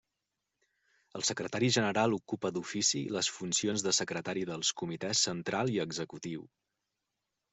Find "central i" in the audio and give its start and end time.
5.29-5.81